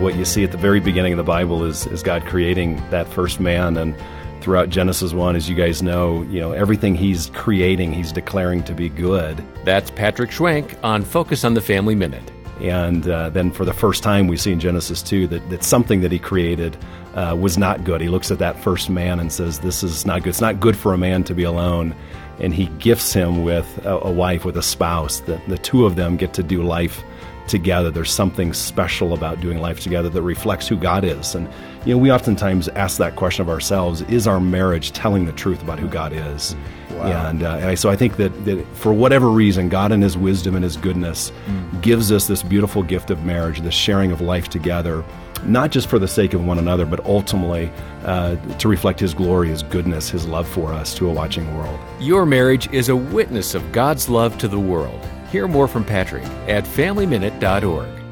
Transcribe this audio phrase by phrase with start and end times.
[0.00, 3.06] what you see at the very beginning of the Bible is, is God creating that
[3.08, 3.94] first man and
[4.40, 8.74] throughout Genesis 1 as you guys know, you know, everything he's creating, he's declaring to
[8.74, 9.42] be good.
[9.64, 12.30] That's Patrick Schwenk on Focus on the Family Minute.
[12.60, 16.00] And uh, then for the first time, we see in Genesis 2 that, that something
[16.02, 16.76] that he created
[17.14, 18.00] uh, was not good.
[18.00, 20.30] He looks at that first man and says, This is not good.
[20.30, 21.94] It's not good for a man to be alone.
[22.40, 25.20] And he gifts him with a, a wife, with a spouse.
[25.20, 27.02] The, the two of them get to do life
[27.46, 27.90] together.
[27.90, 31.34] There's something special about doing life together that reflects who God is.
[31.34, 31.48] And,
[31.84, 35.62] you know, we oftentimes ask that question of ourselves is our marriage telling the truth
[35.62, 36.56] about who God is?
[36.90, 37.28] Wow.
[37.28, 40.54] And, uh, and so I think that, that for whatever reason, God in His wisdom
[40.54, 41.82] and His goodness mm.
[41.82, 45.04] gives us this beautiful gift of marriage, this sharing of life together,
[45.46, 47.70] not just for the sake of one another, but ultimately
[48.04, 51.78] uh, to reflect His glory, His goodness, His love for us to a watching world.
[52.00, 55.00] Your marriage is a witness of God's love to the world.
[55.30, 58.03] Hear more from Patrick at FamilyMinute.org.